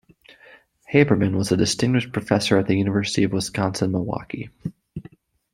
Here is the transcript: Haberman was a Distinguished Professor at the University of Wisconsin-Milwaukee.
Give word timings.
Haberman 0.91 1.35
was 1.37 1.51
a 1.51 1.57
Distinguished 1.57 2.11
Professor 2.11 2.57
at 2.57 2.65
the 2.65 2.73
University 2.73 3.23
of 3.23 3.33
Wisconsin-Milwaukee. 3.33 4.49